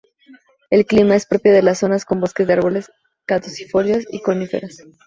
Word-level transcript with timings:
El 0.71 0.87
clima 0.87 1.15
es 1.15 1.27
propio 1.27 1.53
de 1.53 1.61
las 1.61 1.77
zonas 1.77 2.05
con 2.05 2.19
bosques 2.21 2.47
de 2.47 2.53
árboles 2.53 2.91
caducifolios 3.27 4.03
y 4.09 4.19
coníferas. 4.23 4.81